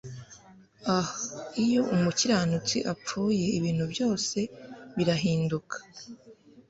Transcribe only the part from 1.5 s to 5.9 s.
iyo Umukiranutsi apfuye ibintu byose birahinduka